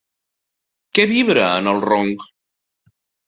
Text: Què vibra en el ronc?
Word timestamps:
Què 0.99 1.05
vibra 1.11 1.45
en 1.59 1.69
el 1.73 1.83
ronc? 1.85 2.25